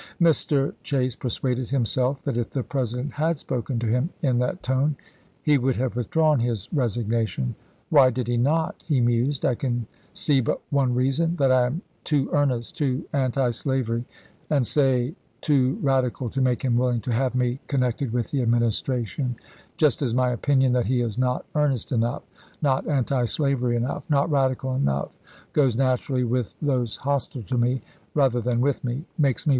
[0.19, 0.73] Mr.
[0.81, 4.95] Chase persuaded him self that if the President had spoken to him in that tone
[5.43, 7.53] he would have withdrawn his resignation."
[7.91, 11.83] Why did he not?" he mused." I can see but one reason— that I am
[12.03, 14.03] too earnest, too antislavery,
[14.49, 18.41] and, say, too radical to make him willing to have me con nected with the
[18.41, 19.35] Administration:
[19.77, 22.23] just as my opinion that he is not earnest enough,
[22.63, 27.83] not antislavery enough, not radical enough, but goes naturally with those hostile to me,
[28.15, 29.49] rather than with me, makes me ibid.